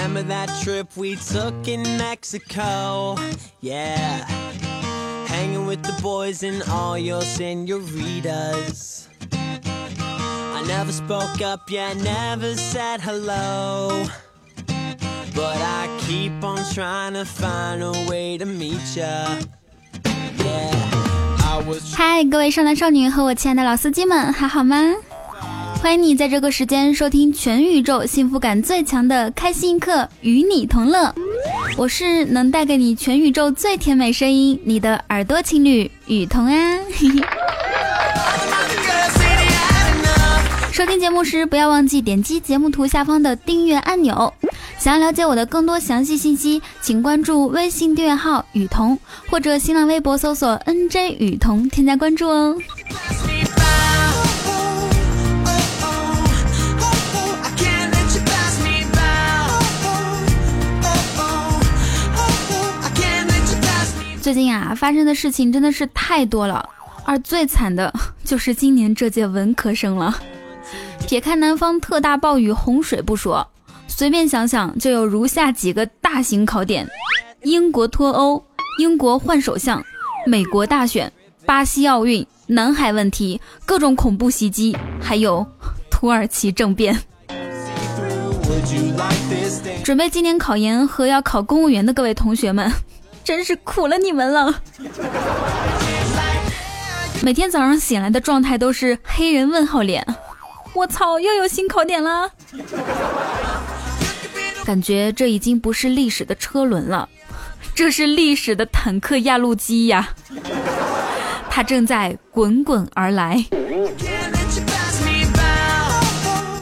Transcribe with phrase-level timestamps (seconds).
[0.00, 3.16] Remember that trip we took in Mexico?
[3.60, 4.24] Yeah.
[5.26, 9.08] Hanging with the boys and all your senoritas.
[9.32, 14.06] I never spoke up, yeah, never said hello.
[15.34, 19.36] But I keep on trying to find a way to meet ya.
[20.38, 20.72] Yeah.
[21.44, 24.76] I was 嗨，各位少男少女和我亲爱的老司机们，还好吗？
[25.81, 31.11] 欢迎你在这个时间收听全宇宙幸福感最强的开心一刻，与你同乐。
[31.75, 36.77] 我是能带给你全宇宙最甜美声音，你的耳朵情侣雨桐啊。
[40.71, 44.31] 收听节目时，不要忘记点击节目图下方的订阅按钮。
[44.77, 48.97] 想要了解我的更多详细信息，请关注微信订阅号“雨桐”
[49.31, 52.55] 或者新浪微博搜索 “nj 雨桐”添加关注哦。
[64.21, 66.69] 最近啊，发生的事情真的是太多了，
[67.03, 67.91] 而最惨的
[68.23, 70.15] 就是今年这届文科生了。
[71.07, 73.45] 撇开南方特大暴雨洪水不说，
[73.87, 76.87] 随便想想就有如下几个大型考点：
[77.41, 78.41] 英国脱欧、
[78.77, 79.83] 英国换首相、
[80.27, 81.11] 美国大选、
[81.47, 85.43] 巴西奥运、南海问题、各种恐怖袭击，还有
[85.89, 86.95] 土耳其政变。
[89.83, 92.71] 准备今年考研和要考公务员的各位同学们，
[93.23, 94.61] 真是苦了你们了。
[97.21, 100.05] 每天早上醒来的状态都是黑人问号脸，
[100.73, 102.31] 我操，又有新考点了。
[104.65, 107.07] 感觉这已经不是历史的车轮了，
[107.75, 110.09] 这是历史的坦克压路机呀！
[111.49, 113.45] 它正在滚滚而来。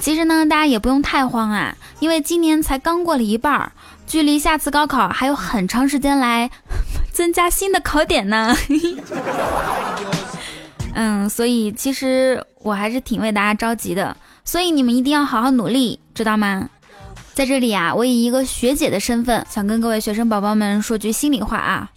[0.01, 3.71] 其实呢，大家也不用太慌啊，因为今年才刚过了一半儿，
[4.09, 6.49] 距离下次高考还有很长时间来
[7.13, 8.55] 增加新的考点呢。
[10.95, 16.67] 嗯，所以其实我还是挺为大家着急的，所以你们一定要好好努力，知道吗？
[17.35, 21.91] 在这里啊，我以一个学姐的身份，想跟各位学生宝宝们说句心里话啊，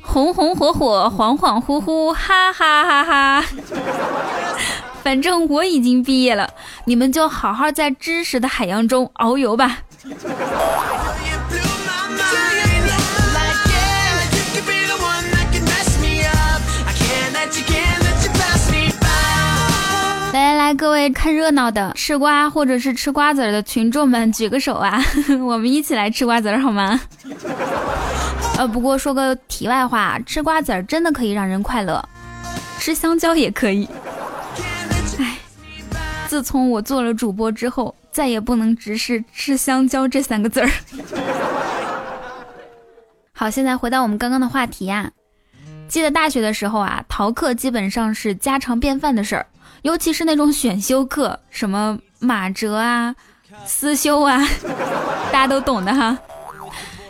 [0.00, 3.44] 红红火火，恍恍惚惚，哈哈哈哈。
[5.02, 6.48] 反正我已经毕业了，
[6.84, 9.78] 你们就好好在知识的海洋中遨游吧。
[20.68, 25.02] 来，各位看热闹的吃瓜或者是吃瓜子儿的群众们，举个手啊，
[25.40, 27.00] 我们一起来吃瓜子儿好吗？
[28.58, 32.06] 呃，不过说个题外话，吃瓜子儿真的可以让人快乐，
[32.78, 33.88] 吃香蕉也可以。
[35.18, 35.38] 哎，
[36.26, 40.70] 自从我做了主播之后，再也不能直视吃香蕉这三个字儿。
[43.32, 45.10] 好，现在回到我们刚刚的话题呀、
[45.88, 49.46] 记得大学的时候啊，逃课基本上是家常便饭的事儿，
[49.88, 53.14] 尤其是那种选修课，什么马哲啊、
[53.64, 54.38] 思修啊，
[55.32, 56.14] 大家都懂的哈。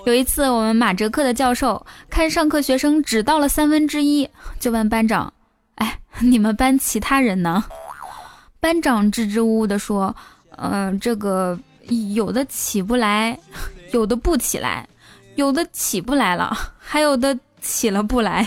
[0.06, 4.30] 有一次，我们马哲课的教授看上课学生只到了三分之一，
[4.60, 5.32] 就问班长
[5.74, 7.64] ：“哎，你们班其他人呢？”
[8.60, 10.14] 班长支支吾吾地说
[10.56, 11.58] ：“嗯、这个
[12.14, 13.36] 有的起不来，
[13.90, 14.86] 有的不起来，
[15.34, 18.46] 有的起不来了，还有的起了不来。”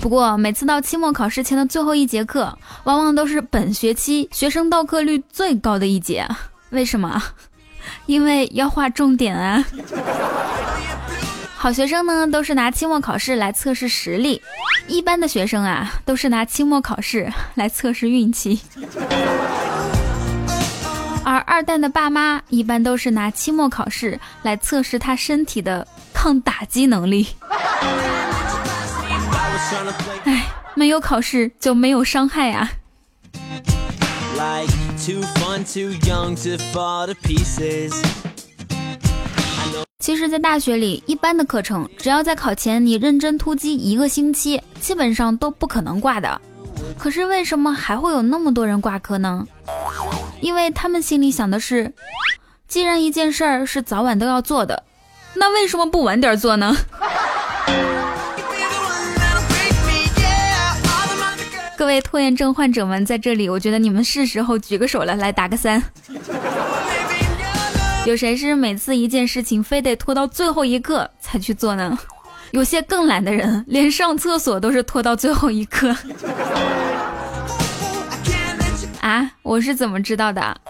[0.00, 6.26] 不过每次到期末考试前的最后一节课，往往都是本学期学生到课率最高的一节。
[6.70, 7.22] 为什么？
[8.06, 9.64] 因为要划重点啊。
[11.54, 14.40] 好学生呢，都是拿期末考试来测试实力；
[14.88, 18.58] 一般的学生啊，都是拿期末考试来测试运气。
[21.22, 27.28] 而二蛋的爸妈一般都是拿期末考试来测试他身体的抗打击能力。
[30.24, 32.70] 唉，没有考试就没有伤害啊。
[39.98, 46.40] 其实，在大学里，一般的课程，只要在考前你认真突击一个星期，基本上都不可能挂的。
[46.98, 49.46] 可是为什么还会有那么多人挂科呢？
[50.40, 51.92] 因为他们心里想的是，
[52.66, 54.82] 既然一件事儿是早晚都要做的，
[55.34, 56.74] 那为什么不晚点做呢？
[61.90, 65.82] 位拖延症患者们，在这里，我觉得你们是时候举个手了，来打个三。
[68.06, 71.98] 有谁是每次一件事情非得拖到最后一刻才去做呢？
[72.52, 75.94] 有些更懒的人，连上厕所都是拖到最后一刻。
[79.02, 80.60] 啊，我是怎么知道的？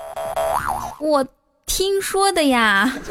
[0.98, 1.26] 我
[1.66, 2.92] 听说的呀。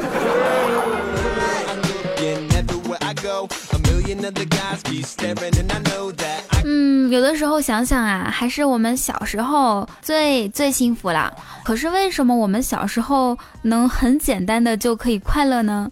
[6.72, 11.34] 嗯，有的时候想想啊，还是我们小时候最最幸福了。
[11.64, 15.92] 可是为什么我们小时候能很简单的就可以快乐呢？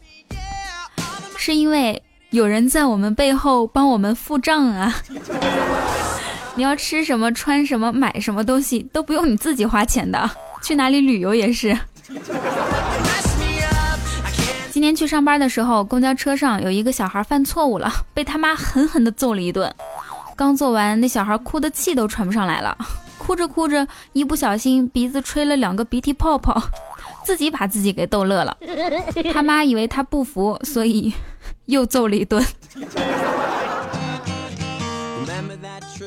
[1.35, 4.93] 是因为有人在我们背后帮我们付账啊。
[6.53, 10.29] 你要吃什么、穿什么、买什么东西都不用你自己花钱的，
[10.61, 11.75] 去哪里旅游也是。
[14.69, 19.73] 今天去上班的时候，公交车上有一个小孩犯错误了，被他妈狠狠的揍了一顿。
[20.37, 22.77] 刚做完，那小孩哭的气都喘不上来了，
[23.17, 26.61] 哭着哭着，一不小心鼻子吹了两个鼻涕泡泡，
[27.25, 28.55] 自己把自己给逗乐了。
[29.33, 31.11] 他妈以为他不服，所以
[31.65, 32.45] 又揍了一顿。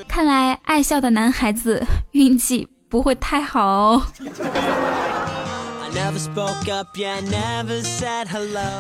[0.07, 4.03] 看来爱笑的男孩子运气不会太好哦。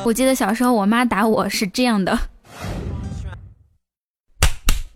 [0.05, 2.17] 我记得小时候我妈打我是这样的，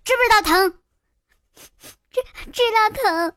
[0.05, 0.75] 知不知道疼？
[2.13, 2.21] 知
[2.53, 3.33] 知道疼？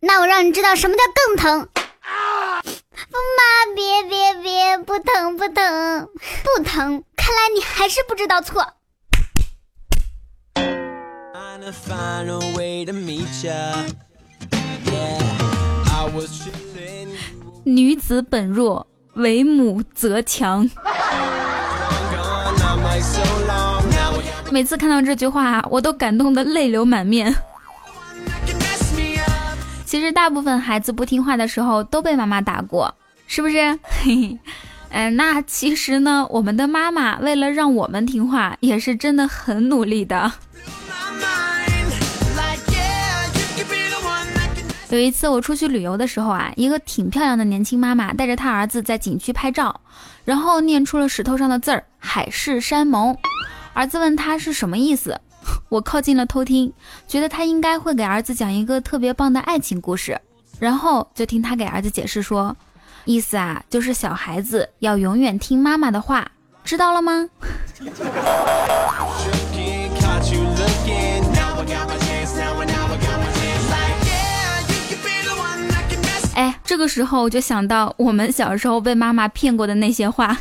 [0.00, 1.68] 那我让你知道什么叫更疼。
[2.00, 2.60] 啊
[3.12, 6.08] 妈，别别别，不疼不疼
[6.42, 7.04] 不疼！
[7.16, 8.66] 看来你还是不知道错。
[17.64, 20.68] 女子本弱，为母则强。
[24.54, 27.34] 每次看到这句话，我都感动的泪流满面。
[29.84, 32.94] 其实，大部分孩子不听话的时候都被妈妈打过，
[33.26, 33.76] 是不是？
[33.82, 34.38] 嘿
[34.94, 40.30] 嗯，那其实呢，我们的妈妈为了让我们听话，也是真的很努力的。
[44.90, 49.80] 有一次我出去旅游的时候啊，一个挺漂亮的年轻妈妈带着她儿子在景区拍照，
[50.24, 53.18] 然后念出了石头上的字儿“海誓山盟”。
[53.74, 55.20] 儿子问他是什么意思，
[55.68, 56.72] 我靠近了偷听，
[57.06, 60.18] 觉得他应该会给儿子讲一个特别棒的爱情故事，
[60.58, 62.56] 然后就听他给儿子解释说，
[63.04, 66.30] 意思啊就是小孩子要永远听妈妈的话，
[66.64, 67.28] 知道了吗？
[76.36, 80.36] 哎，这个时候我就想到我们小时候被妈妈骗过的那些话，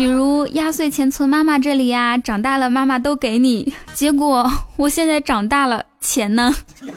[0.00, 3.74] 比如压岁钱存妈妈这里呀，长大了妈妈都给你。
[3.92, 6.50] 结果我现在长大了，钱呢？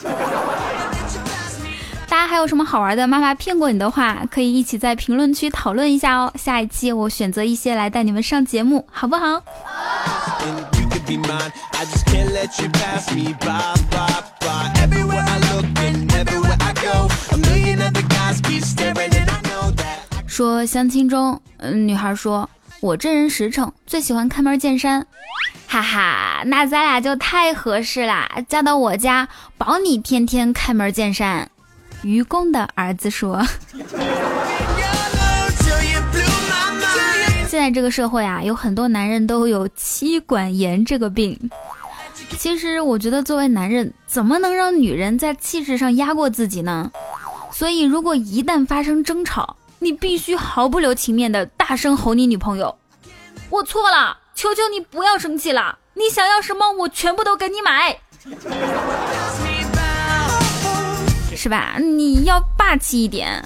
[2.08, 6.32] 大家还有什么好玩的妈妈骗过你的话，可以一起在评论区讨论一下哦。
[6.36, 9.44] 下一期我选择一些来带你们上节目，好不好？
[20.26, 22.50] 说相亲中，嗯，女孩说
[22.84, 25.08] ：“我这人实诚，最喜欢开门见山。”
[25.66, 28.30] 哈哈，那咱俩就太合适啦！
[28.50, 31.50] 嫁到我家，保你天天开门见山。
[32.02, 33.42] 愚公的儿子说
[37.48, 41.40] ：“现在这个社会啊，有很多男人都有妻管严这个病。
[42.38, 46.92] 其实我觉得，作为男人，怎么能让女人在气势上压过自己呢？
[47.54, 52.78] 所以，如果一旦发生争吵，你必须毫不留情面的大声吼你女朋友
[53.52, 58.00] ：“我错了，求求你不要生气了，你想要什么，我全部都给你买，
[61.36, 61.76] 是吧？
[61.78, 63.44] 你要霸气一点。”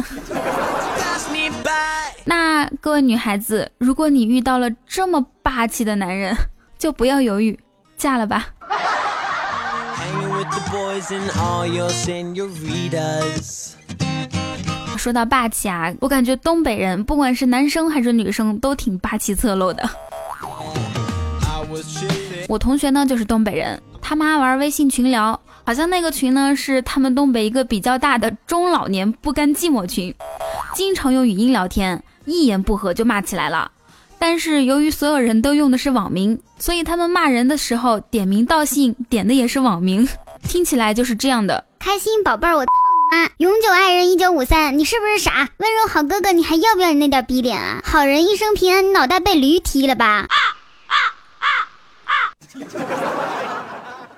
[2.26, 6.38] 那各位女孩子，如果你遇到了这么霸气的男人，
[6.78, 7.60] 就不要犹豫，
[7.98, 8.50] 嫁了吧。
[14.98, 19.88] 说到霸气啊，我感觉东北人不管是男生还是女生都挺霸气侧漏的。
[22.50, 30.14] 我同学呢就是东北人，他妈玩微信群聊，好像那个群呢是他们东北一个比较大的中老年不甘寂寞群，
[30.74, 33.70] 经常用语音聊天，一言不合就骂起来了。
[34.18, 40.08] 但是由于所有人都用的是网名，所以他们骂人的时候点名道姓，点的也是网名，
[40.44, 42.66] 听起来就是这样的：开心宝贝儿，我。
[43.10, 43.32] 啊！
[43.38, 45.50] 永久爱人一九五三，你是不是傻？
[45.58, 47.82] 温柔好哥哥，你还要不要你那点逼脸啊？
[47.86, 50.06] 好人一生平安，你脑袋被驴踢了吧？
[50.06, 50.36] 啊
[50.88, 50.96] 啊
[51.38, 51.48] 啊
[52.06, 52.14] 啊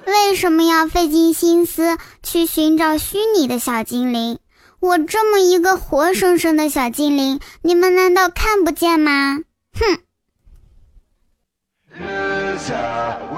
[0.08, 4.40] 为什么要费尽心思去寻找虚拟的小精灵？
[4.80, 9.40] 我这么一个活生生的小精灵，你们难道看不见吗？
[9.80, 10.00] 哼！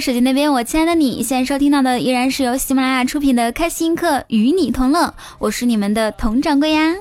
[0.00, 5.06] 手机那边，我亲爱的你，现在收听到的依然是由喜马拉雅出品的《开心课与你同乐》，
[5.38, 6.94] 我是你们的佟掌柜呀。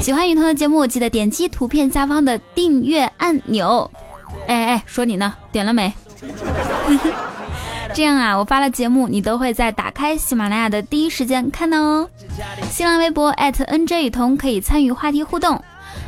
[0.00, 3.90] 喜欢雨桐的节目，记得点击图片下方的订阅按钮。
[4.46, 5.92] 哎哎，说你呢，点了没？
[7.94, 12.08] 这样啊，我发了节目，你都会在打开喜马拉雅的第一时间看到哦。
[12.70, 15.60] 新浪微博 @nj 雨桐可以参与话题互动。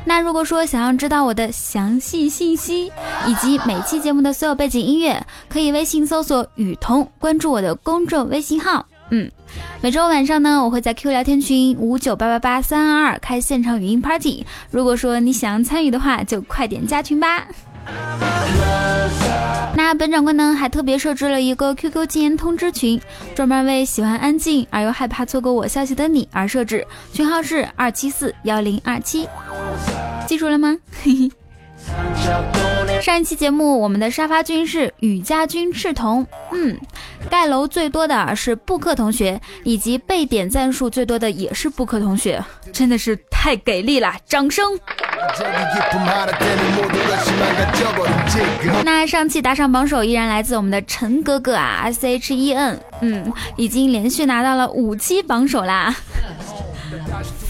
[0.04, 2.92] 那如果说想要知道我的详细信息
[3.26, 8.86] 以及每期节目的所有背景音乐，可以微信搜索“雨桐”，关注我的公众微信号。
[9.10, 9.30] 嗯，
[9.80, 14.44] 每周晚上呢，我会在 Q 聊天群五九八八八三二二开现场语音 party。
[14.70, 17.46] 如果说你想要参与的话，就快点加群吧。
[19.76, 23.00] 那本掌柜呢，还特别设置了一个 QQ 禁言通知群，
[23.34, 29.28] 专门为喜欢安静而又害怕错过我消息的你而设置，群号是二七四幺零二七，
[30.26, 30.76] 记住了吗？
[33.02, 36.78] 上一期节目，我们的沙发君是雨家君赤瞳，嗯，
[37.28, 44.64] 盖楼最多的是布克同学，以及被点赞数最多的也是布克同学，真的是太给力了掌声。
[48.82, 55.94] 那上期打赏榜首依然来自我们的陈哥哥啊 shen 嗯已经连续拿到了五期榜首啦。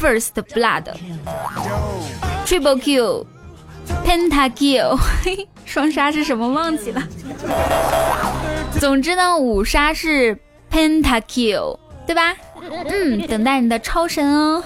[0.01, 0.83] First blood
[2.45, 3.27] triple kill
[4.05, 7.01] penta kill 嘿嘿 双杀是什么忘记了。
[8.81, 10.37] 总之呢五杀是
[10.73, 12.35] penta kill 对吧？
[12.91, 14.61] 嗯等待你的超神哦。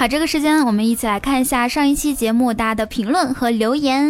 [0.00, 4.02] 好，这个时间我们一起来看一下上一期节目大家的评论和留言。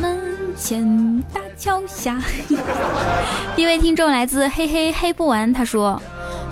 [0.00, 2.22] 门前大桥下，
[3.58, 6.00] 一位听众来自嘿嘿嘿不完，他说。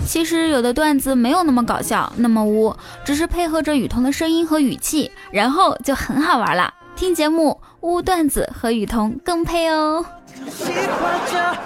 [0.04, 6.74] 其实有的段子没有那么搞笑，那么污，只是配合着雨桐的声音和语气，然后就很好玩了。
[6.96, 10.04] 听节目污段子和雨桐更配哦。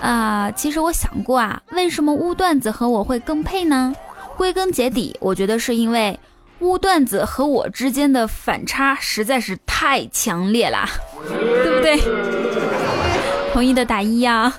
[0.00, 3.94] 啊其实我想过啊为什么污段子和我会更配呢？
[4.37, 6.18] 归根结底我觉得是因为
[6.61, 10.88] 污段子和我之间的反差实在是太强烈啦
[11.28, 11.99] 对不对？
[13.52, 14.52] 同意的打一呀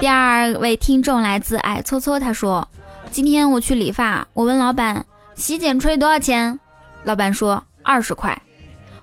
[0.00, 2.66] 第二位听众来自矮搓搓他说
[3.10, 5.04] 今天我去理发我问老板
[5.36, 6.58] 洗剪吹多少钱，
[7.04, 8.36] 老板说二十块。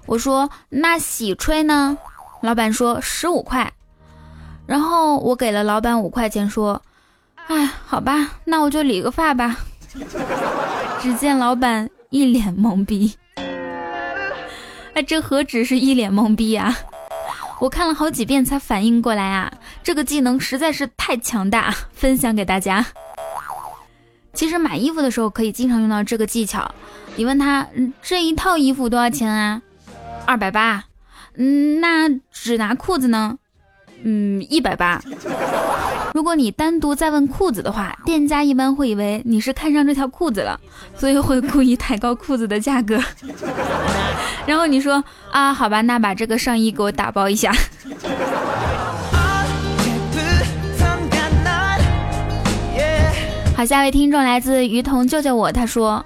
[0.07, 1.95] 我说那洗吹呢？
[2.41, 3.71] 老板说十五块。
[4.65, 6.81] 然后我给了老板五块钱，说：
[7.47, 9.57] 哎，好吧，那我就理个发吧。
[10.99, 13.15] 只见老板一脸懵逼，
[14.95, 16.75] 哎，这何止是一脸懵逼呀、
[17.59, 22.83] 我看了好几遍才反应过来啊，这个技能实在是太强大，分享给大家。
[24.33, 26.69] 其实买衣服的时候可以经常用到这个技巧。
[27.15, 27.67] 你问他，
[28.01, 29.61] 这一套衣服多少钱啊？
[30.25, 30.83] 二百八。
[31.35, 33.37] 嗯，那只拿裤子呢？
[34.03, 35.01] 嗯，一百八。
[36.13, 40.59] 如果你单独再问裤子的话，店家一般会以为你是看上这条裤子了，
[40.95, 42.99] 所以会故意抬高裤子的价格。
[44.45, 47.51] 然后你说啊，好吧，那把这个上衣给我打包一下。
[53.65, 56.03] 下一位听众来自于彤救救我，他说，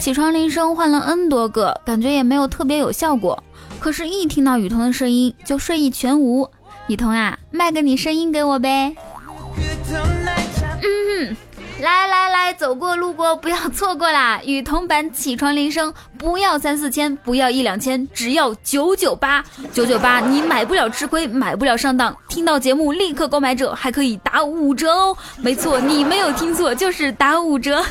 [0.00, 3.42] 起床铃声换了 N 多个，感觉也没有特别有效果，
[3.78, 6.48] 可是，一听到雨桐的声音就睡意全无。
[6.86, 8.94] 雨桐啊，卖个你声音给我呗。
[11.80, 14.40] 来来来走过路过不要错过啦。
[14.44, 19.44] 与同版起床铃声不要三四千不要一两千只要九九八。
[19.72, 25.16] 九九八你买不了吃亏买不了上当听到节目立刻购买者还可以打五折哦。
[25.36, 27.84] 没错你没有听错就是打五折。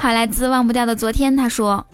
[0.00, 1.86] 好来自忘不掉的昨天他说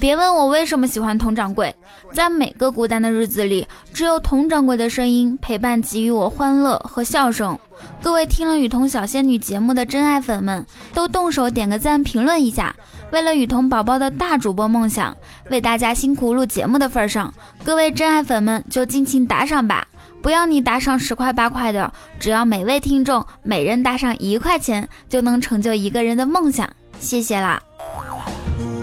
[0.00, 1.74] 别问我为什么喜欢佟掌柜，
[2.12, 7.58] 在每个孤单的日子里，只有佟掌柜的声音陪伴，给予我欢乐和笑声。
[8.02, 12.74] 各位听了雨桐小仙女节目的真爱粉们，都动手点个赞，评论一下。
[13.10, 15.16] 为了雨桐宝宝的大主播梦想，
[15.50, 17.32] 为大家辛苦录节目的份上，
[17.64, 19.86] 各位真爱粉们就尽情打赏吧。”
[20.20, 26.68] 不要你打赏十块八块的，只要每位听众每人打赏一块钱，就能成就一个人的梦想。
[26.98, 27.62] 谢谢啦！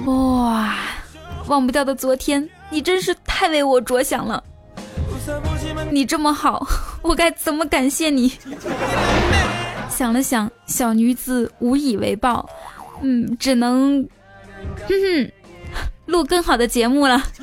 [0.06, 0.76] 哇，
[1.48, 4.44] 忘不掉的昨天，你真是太为我着想了。
[5.90, 6.66] 你这么好，
[7.02, 8.32] 我该怎么感谢你？
[9.90, 12.48] 想了想，小女子无以为报，
[13.02, 14.08] 嗯，只能，
[14.88, 15.32] 哼哼，
[16.06, 17.22] 录更好的节目了。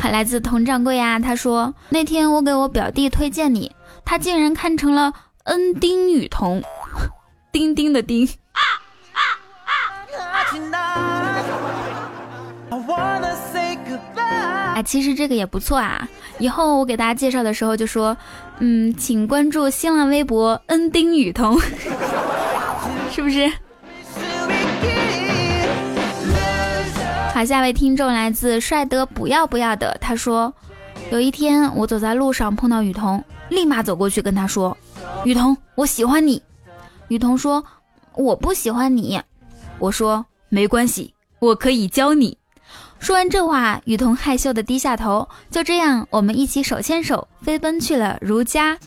[0.00, 3.72] 还来自佟掌柜啊，他说那天我给我表弟推荐你，
[4.04, 5.12] 他竟然看成了
[5.44, 6.62] 恩丁雨桐，
[7.50, 8.28] 丁丁的丁。
[14.74, 18.16] 哎，其实这个也不错啊，以后我给大家介绍的时候就说，
[18.60, 21.58] 嗯，请关注新浪微博恩丁雨桐，
[23.10, 23.50] 是不是？
[27.34, 30.52] 好，下位听众来自帅得不要不要的，他说，
[31.10, 34.76] 有一天我走在路上碰到雨桐，立马走过去跟他说，
[35.24, 36.42] 雨桐，我喜欢你。
[37.08, 37.64] 雨桐说，
[38.14, 39.20] 我不喜欢你。
[39.78, 42.36] 我说，没关系，我可以教你。
[42.98, 45.28] 说完这话，雨桐害羞的低下头。
[45.50, 48.78] 就这样，我们一起手牵手飞奔去了如家。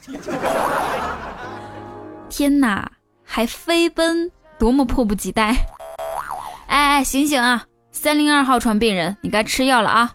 [2.30, 2.92] 天哪，
[3.24, 5.56] 还飞奔，多么迫不及待！
[6.68, 7.66] 哎哎，醒醒啊！
[7.92, 10.14] 三零二号床病人，你该吃药了啊！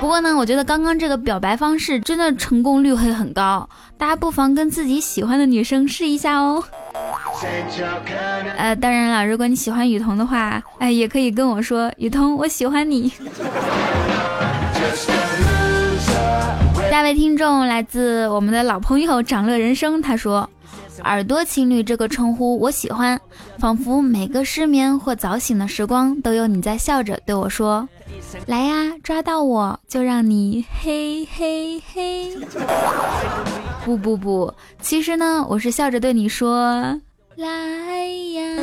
[0.00, 6.62] 不过呢，我觉得刚刚这个表白方式真的成功率会很高，大家不妨跟自己喜欢的女生试一下哦。
[8.56, 13.12] 呃，当然了，如果你喜欢雨桐的话，哎，也可以跟我说，雨桐，我喜欢你。
[16.90, 20.48] 下位听众来自我们的老朋友长乐人生，他说。
[21.04, 23.20] 耳朵情侣这个称呼我喜欢，
[23.58, 27.86] 仿佛每个失眠或早醒的时光都有你在笑着对我说
[28.46, 32.36] ：“来呀，抓到我就让你嘿嘿嘿。
[33.84, 37.00] ”不不不，其实呢，我是笑着对你说
[37.36, 37.46] ：“来
[38.34, 38.62] 呀。”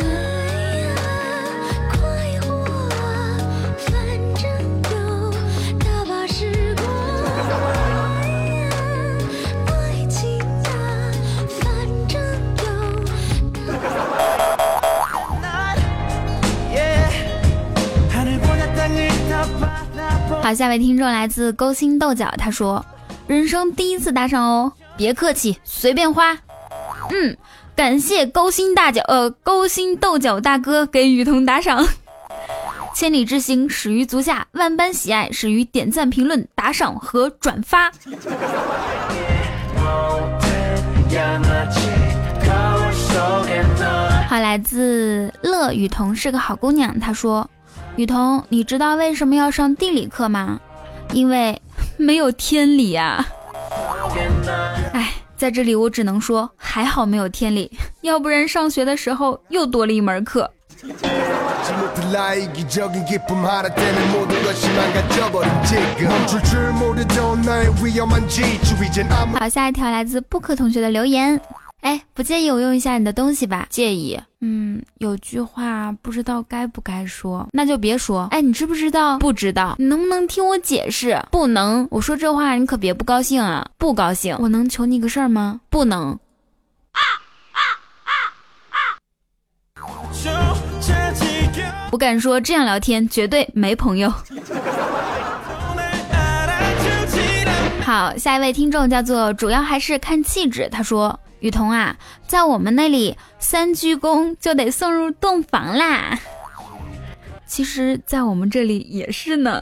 [20.41, 22.85] 好，下位听众来自勾心斗角，他说
[23.27, 26.37] ：“人生第一次打赏哦，别客气，随便花。”
[27.11, 27.37] 嗯，
[27.75, 31.87] 感谢勾心大角呃勾心斗角大哥给雨桐打赏。
[32.93, 37.91] 千里之行始于足下，万般喜爱始于点赞、评论、打赏和转发。
[44.29, 47.49] 好，来自乐雨桐是个好姑娘，她说。
[47.95, 50.59] 雨桐，你知道为什么要上地理课吗？
[51.13, 51.61] 因为
[51.97, 53.23] 没有天理啊！
[54.93, 60.49] 哎，在这里我只能说，还好没有天理，要不然上学的时候又多了一门课。
[69.39, 71.39] 好，下一条来自布克同学的留言。
[71.81, 73.67] 哎，不介意我用一下你的东西吧？
[73.69, 74.19] 介意。
[74.45, 78.27] 嗯，有句话不知道该不该说，那就别说。
[78.29, 79.17] 哎，你知不知道？
[79.17, 79.73] 不知道。
[79.79, 81.17] 你能不能听我解释？
[81.31, 81.87] 不能。
[81.89, 83.65] 我说这话你可别不高兴啊！
[83.77, 84.35] 不高兴。
[84.41, 85.61] 我能求你个事儿吗？
[85.69, 86.19] 不能。
[91.91, 94.13] 我敢说这样聊天绝对没朋友。
[97.85, 100.67] 好，下一位听众叫做主要还是看气质。
[100.69, 101.17] 他说。
[101.43, 106.17] 雨桐啊，在我们那里三鞠躬就得送入洞房啦。
[107.45, 109.61] 其实，在我们这里也是呢。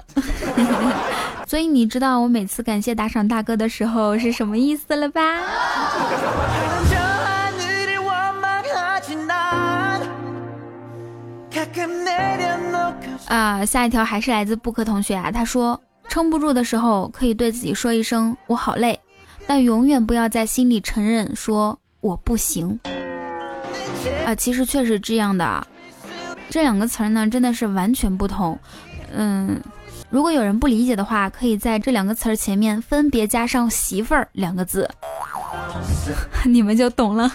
[1.50, 5.22] 所以你知道我每次感谢打赏大哥的时候是什么意思了吧？
[13.28, 19.00] 啊，下一条还是来自布克同学啊，他说撑不住的时候可以对自己说一声我好累。
[19.48, 22.80] 但永远不要在心里承认说我不行
[24.26, 24.34] 啊！
[24.36, 25.68] 其实确实这样的，
[26.50, 28.58] 这两个词儿呢真的是完全不同。
[29.14, 29.60] 嗯，
[30.10, 34.90] 如果有人不理解的话，可以在这两个词儿前面分别加上“媳妇儿”两个字，
[36.46, 37.32] 你们就懂了。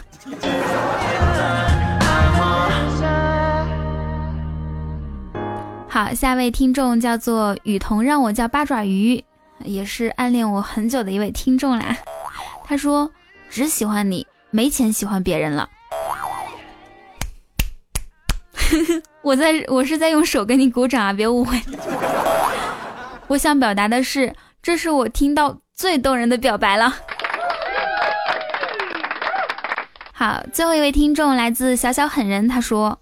[5.89, 9.23] 好，下一位听众叫做雨桐，让我叫八爪鱼。
[9.65, 11.97] 也是暗恋我很久的一位听众啦，
[12.65, 13.11] 他说
[13.51, 15.69] 只喜欢你，没钱喜欢别人了。
[19.23, 21.61] 我在我是在用手给你鼓掌啊，别误会。
[23.29, 26.95] 我想表达的是，这是我听到最动人的表白了。
[30.13, 32.99] 好，最后一位听众来自小小狠人，他说：“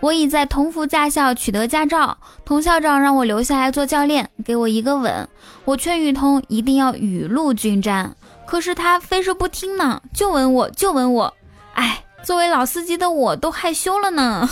[0.00, 5.28] 我已在同福驾校取得驾照，童校长让我留下来做教练，给我一个吻。
[5.64, 8.14] 我劝雨桐一定要雨露均沾，
[8.46, 11.34] 可是他非是不听呢，就吻我，就吻我。
[11.74, 14.48] 哎，作为老司机的我都害羞了呢。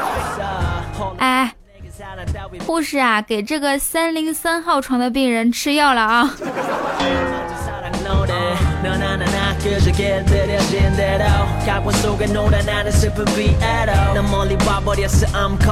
[1.16, 1.54] 哎，
[2.66, 6.30] 护士啊，给这个三零三号床的病人吃药了啊。”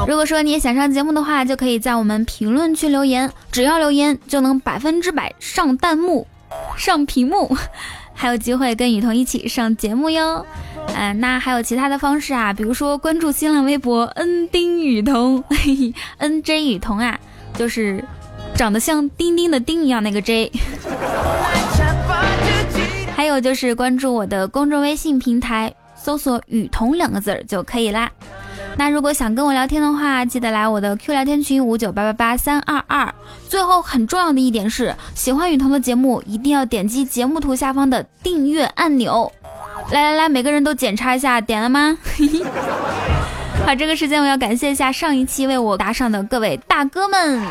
[0.07, 6.27] 如果说你也想上节目的话，就可以在我们评论区留言，只要留言就能百分之百上弹幕、
[6.77, 7.55] 上屏幕，
[8.15, 10.45] 还有机会跟雨桐一起上节目哟。
[10.95, 15.45] 嗯，那还有其他的方式啊，比如说关注新浪微博 n 丁雨桐，
[16.19, 17.19] n j 雨桐啊，
[17.55, 18.03] 就是
[18.55, 20.51] 长得像钉钉的钉一样那个 j。
[23.17, 28.11] 还有就是关注我的公众微信平台，搜索“雨桐”两个字儿就可以啦。
[28.77, 33.11] 那如果想跟我聊天的话，记得来我的 Q 聊天群五九八八八三二二。
[33.49, 39.33] 最后很重要的一点是，喜欢雨桐的节目，一定要点击节目图下方的订阅按钮。
[39.91, 41.97] 来来来，每个人都检查一下，点了吗？
[43.65, 47.43] 好，这个时间我要感谢一下上一期为我打赏的各位大哥们。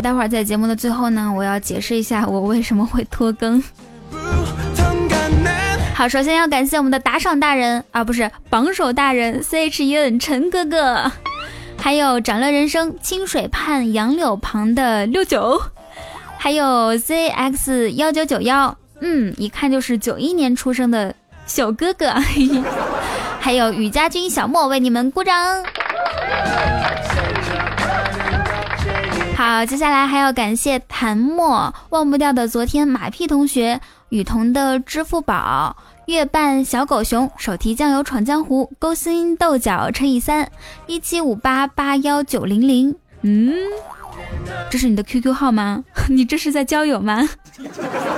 [0.00, 3.60] 待会儿在节目的最后呢，我要解释一下我为什么会拖更。
[5.94, 11.10] 好，首先要感谢我们的打赏大人啊，不是榜首大人 C H E N 陈哥哥，
[11.76, 15.60] 还有掌乐人生清水畔杨柳旁的六九，
[16.38, 21.14] 还有 Z X 幺九九幺，嗯，一看就是九一年出生的
[21.46, 22.14] 小哥哥。
[23.40, 25.34] 还有雨家军小莫为你们鼓掌。
[29.34, 35.74] 好，接下来还要感谢谭墨忘不掉的昨天马屁同学雨桐的支付宝
[36.06, 40.50] 月半小狗熊手提酱油闯江湖勾心斗角乘以三
[40.86, 42.94] 一七五八八幺九零零。
[43.22, 43.54] 嗯，
[44.70, 45.82] 这是你的 QQ 号吗？
[46.08, 47.26] 你这是在交友吗？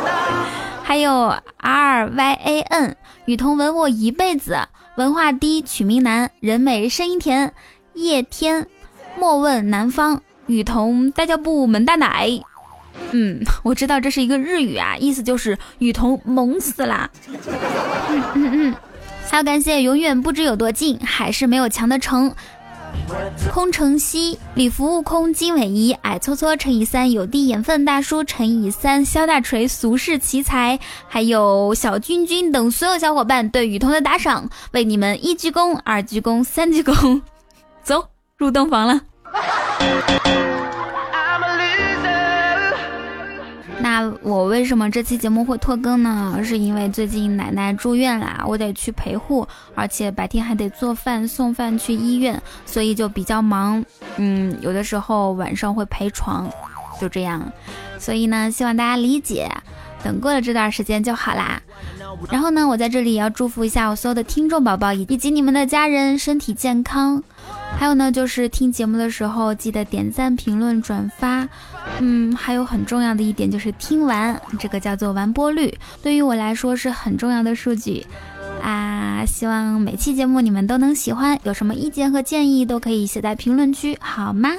[0.83, 4.59] 还有 R Y A N 雨桐吻我一辈子。
[4.97, 7.55] 文化低，取名难，人美声音甜。
[7.95, 8.67] 叶天，
[9.19, 10.23] 莫问南方。
[10.47, 12.29] 雨桐大叫不门大奶。
[13.13, 17.09] 嗯，我知道这是一个日语啊，意思就是雨桐萌死啦。
[17.27, 18.75] 嗯嗯嗯，
[19.31, 22.35] 还要感谢永远不知有多近，还是没有墙的城。
[23.53, 30.79] 空城西，礼服悟空，金尾仪，矮搓搓乘以三，有地眼粪大叔乘以三，肖大锤，俗世奇才，
[31.09, 37.21] 还有小君君等所有小伙伴对雨桐的打赏，为你们一鞠躬，二鞠躬，三鞠躬，
[37.83, 39.01] 走入洞房了。
[43.83, 46.41] 那我为什么这期节目会拖更呢？
[46.45, 53.85] 是因为最近奶奶住院啦，我得去陪护，而且白天还得做饭送饭去医院，所以就比较忙。
[54.19, 56.49] 嗯，有的时候晚上会陪床，
[57.01, 57.53] 就这样。
[57.99, 59.51] 所以呢，希望大家理解，
[60.05, 61.61] 等过了这段时间就好啦。
[62.31, 67.21] 然后呢，我在这里也要祝福一下我所有的听众宝宝以及你们的家人身体健康。
[67.79, 71.49] 还有呢，就是听节目的时候记得点赞、评论、转发。
[71.99, 78.07] 嗯，还有很重要的一点就是听完，这个叫做完播率，对于我来说是很重要的数据
[78.63, 79.25] 啊。
[79.27, 84.51] 希望每期节目你们都能喜欢，有什么意见和建议都可以写在评论区，好吗？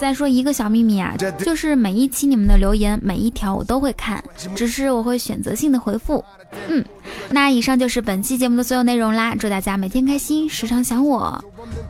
[0.00, 4.22] 再说一个小秘密啊，就是每一期你们的留言每一条我都会看，
[4.54, 6.24] 只是我会选择性的回复。
[6.68, 6.84] 嗯，
[7.30, 11.42] 那以上就是本期节目的所有内容啦，祝大家每天开心，时常想我。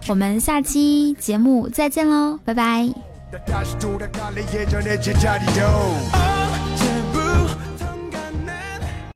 [0.09, 2.89] 我们下期节目再见喽，拜拜。